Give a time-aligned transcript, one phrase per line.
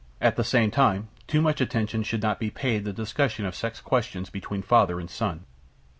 [0.19, 3.79] At the same time too much attention should not be paid the discussion of sex
[3.79, 5.45] questions between father and son.